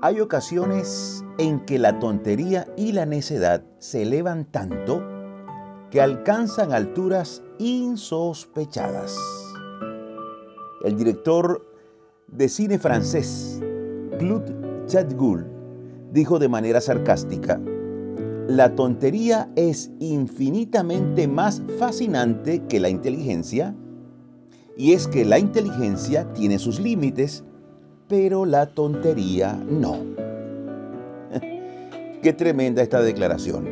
[0.00, 5.02] Hay ocasiones en que la tontería y la necedad se elevan tanto
[5.90, 9.18] que alcanzan alturas insospechadas.
[10.84, 11.66] El director
[12.28, 13.60] de cine francés,
[14.20, 15.44] Claude Chadgoul,
[16.12, 17.60] dijo de manera sarcástica,
[18.46, 23.74] la tontería es infinitamente más fascinante que la inteligencia,
[24.76, 27.42] y es que la inteligencia tiene sus límites
[28.08, 29.98] pero la tontería no.
[32.22, 33.66] Qué tremenda esta declaración.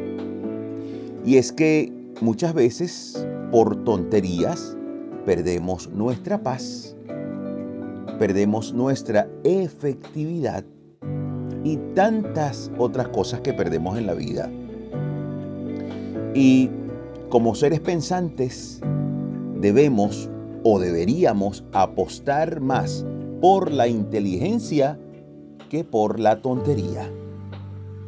[1.25, 4.77] Y es que muchas veces por tonterías
[5.25, 6.95] perdemos nuestra paz,
[8.19, 10.65] perdemos nuestra efectividad
[11.65, 14.49] y tantas otras cosas que perdemos en la vida.
[16.35, 16.71] Y
[17.29, 18.81] como seres pensantes
[19.61, 20.31] debemos
[20.63, 23.05] o deberíamos apostar más
[23.41, 24.99] por la inteligencia
[25.69, 27.11] que por la tontería.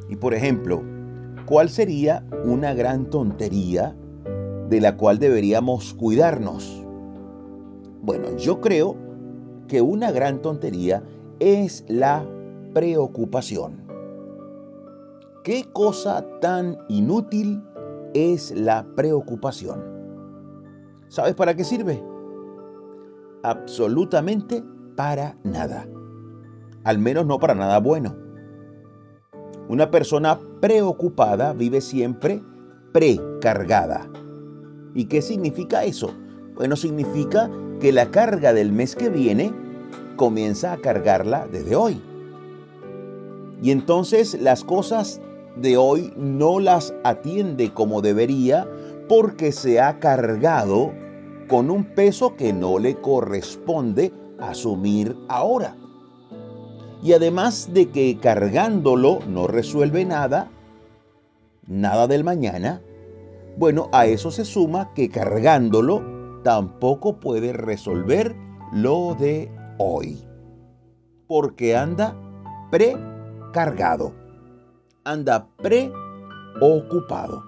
[0.09, 0.83] Y por ejemplo,
[1.47, 3.95] ¿cuál sería una gran tontería
[4.69, 6.85] de la cual deberíamos cuidarnos?
[8.03, 8.97] Bueno, yo creo
[9.67, 11.03] que una gran tontería
[11.41, 12.27] es la
[12.73, 13.87] preocupación.
[15.45, 17.63] ¿Qué cosa tan inútil
[18.15, 19.83] es la preocupación?
[21.09, 22.03] ¿Sabes para qué sirve?
[23.43, 24.63] Absolutamente
[24.99, 25.87] para nada.
[26.83, 28.17] Al menos no para nada bueno.
[29.69, 32.43] Una persona preocupada vive siempre
[32.93, 34.11] precargada.
[34.97, 36.13] ¿Y qué significa eso?
[36.57, 39.55] Bueno, significa que la carga del mes que viene
[40.17, 42.03] comienza a cargarla desde hoy.
[43.63, 45.21] Y entonces las cosas
[45.55, 48.67] de hoy no las atiende como debería
[49.09, 50.91] porque se ha cargado
[51.47, 55.75] con un peso que no le corresponde asumir ahora.
[57.03, 60.51] Y además de que cargándolo no resuelve nada,
[61.67, 62.81] nada del mañana,
[63.57, 66.03] bueno, a eso se suma que cargándolo
[66.43, 68.35] tampoco puede resolver
[68.73, 70.23] lo de hoy.
[71.27, 72.17] Porque anda
[72.71, 74.13] precargado,
[75.05, 77.43] anda preocupado.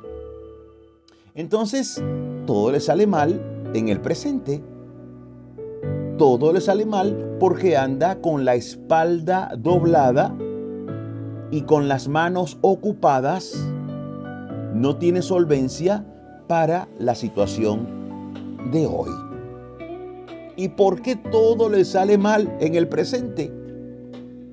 [1.34, 2.02] Entonces,
[2.46, 3.40] todo le sale mal
[3.74, 4.62] en el presente
[6.20, 10.36] todo le sale mal porque anda con la espalda doblada
[11.50, 13.54] y con las manos ocupadas,
[14.74, 16.04] no tiene solvencia
[16.46, 17.88] para la situación
[18.70, 19.08] de hoy.
[20.56, 23.50] ¿Y por qué todo le sale mal en el presente?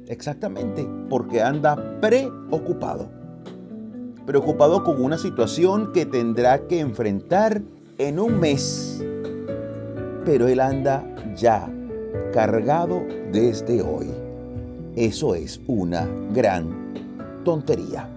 [0.07, 3.09] Exactamente, porque anda preocupado.
[4.25, 7.61] Preocupado con una situación que tendrá que enfrentar
[7.97, 9.03] en un mes.
[10.23, 11.03] Pero él anda
[11.37, 11.69] ya
[12.33, 14.07] cargado desde hoy.
[14.95, 16.93] Eso es una gran
[17.43, 18.09] tontería.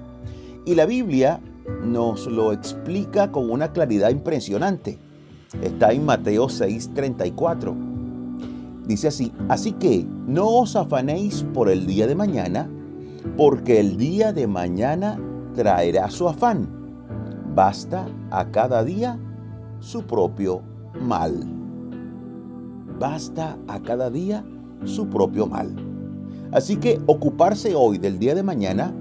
[0.65, 1.41] Y la Biblia
[1.85, 4.99] nos lo explica con una claridad impresionante.
[5.63, 7.75] Está en Mateo 6:34.
[8.87, 12.69] Dice así, así que no os afanéis por el día de mañana,
[13.37, 15.19] porque el día de mañana
[15.55, 16.69] traerá su afán.
[17.55, 19.19] Basta a cada día
[19.81, 20.63] su propio
[21.01, 21.60] mal
[23.01, 24.45] basta a cada día
[24.85, 25.75] su propio mal.
[26.53, 28.95] Así que ocuparse hoy del día de mañana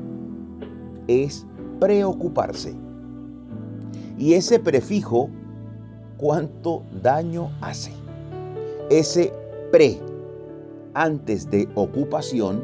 [1.08, 1.46] es
[1.80, 2.74] preocuparse.
[4.18, 5.30] Y ese prefijo,
[6.18, 7.92] ¿cuánto daño hace?
[8.90, 9.34] Ese
[9.72, 10.00] pre,
[10.94, 12.64] antes de ocupación,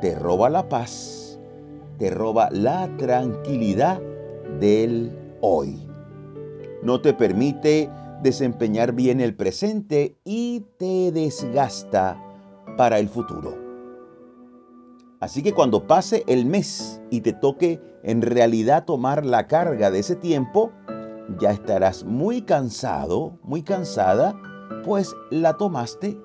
[0.00, 1.38] te roba la paz,
[1.98, 4.00] te roba la tranquilidad
[4.60, 5.10] del
[5.40, 5.76] hoy.
[6.82, 7.90] No te permite
[8.22, 12.20] desempeñar bien el presente y te desgasta
[12.76, 13.56] para el futuro.
[15.20, 19.98] Así que cuando pase el mes y te toque en realidad tomar la carga de
[19.98, 20.72] ese tiempo,
[21.38, 24.34] ya estarás muy cansado, muy cansada,
[24.84, 26.18] pues la tomaste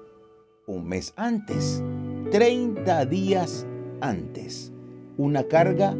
[0.68, 1.84] un mes antes,
[2.32, 3.68] 30 días
[4.02, 4.72] antes.
[5.18, 5.96] Una carga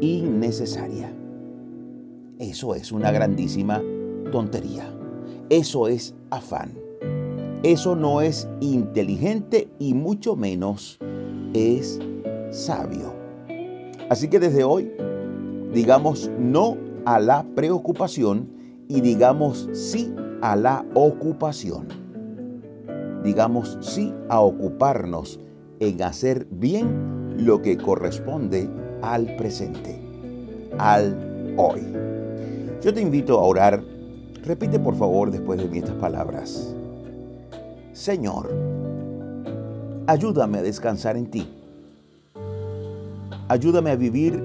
[0.00, 1.12] innecesaria.
[2.38, 3.82] Eso es una grandísima
[4.30, 4.97] tontería.
[5.50, 6.72] Eso es afán.
[7.62, 10.98] Eso no es inteligente y mucho menos
[11.54, 11.98] es
[12.50, 13.14] sabio.
[14.10, 14.92] Así que desde hoy
[15.72, 18.46] digamos no a la preocupación
[18.88, 21.88] y digamos sí a la ocupación.
[23.24, 25.40] Digamos sí a ocuparnos
[25.80, 28.68] en hacer bien lo que corresponde
[29.00, 29.98] al presente,
[30.78, 31.80] al hoy.
[32.82, 33.82] Yo te invito a orar
[34.44, 36.74] Repite por favor después de mí estas palabras.
[37.92, 38.48] Señor,
[40.06, 41.54] ayúdame a descansar en ti.
[43.48, 44.42] ayúdame a vivir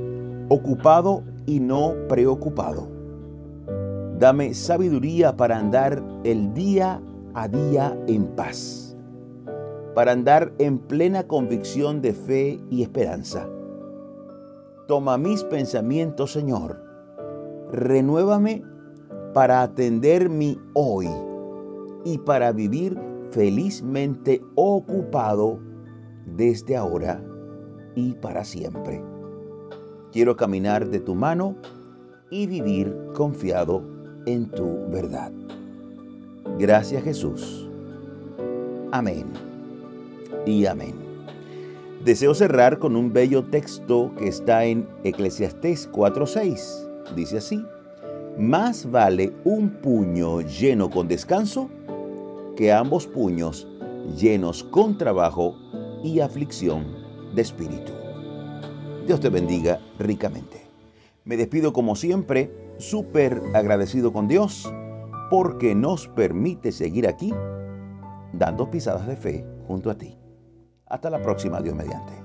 [0.50, 2.88] ocupado y no preocupado.
[4.20, 7.02] Dame sabiduría para andar el día
[7.34, 8.96] a día en paz,
[9.96, 13.48] para andar en plena convicción de fe y esperanza.
[14.88, 16.82] Toma mis pensamientos, Señor.
[17.72, 18.64] Renuévame
[19.34, 21.10] para atender mi hoy
[22.06, 22.98] y para vivir
[23.32, 25.60] felizmente ocupado
[26.26, 27.24] desde ahora
[27.96, 29.04] y para siempre.
[30.12, 31.56] Quiero caminar de tu mano
[32.30, 33.84] y vivir confiado
[34.26, 35.32] en tu verdad.
[36.60, 37.68] Gracias Jesús.
[38.92, 39.26] Amén
[40.46, 40.94] y amén.
[42.06, 47.16] Deseo cerrar con un bello texto que está en Eclesiastés 4:6.
[47.16, 47.66] Dice así,
[48.38, 51.70] más vale un puño lleno con descanso
[52.56, 53.68] que ambos puños
[54.18, 55.56] llenos con trabajo
[56.04, 56.86] y aflicción
[57.36, 57.92] de espíritu.
[59.06, 60.62] Dios te bendiga ricamente.
[61.26, 64.72] Me despido como siempre súper agradecido con Dios
[65.30, 67.34] porque nos permite seguir aquí
[68.34, 70.18] dando pisadas de fe junto a ti.
[70.88, 72.23] Hasta la próxima, Dios mediante.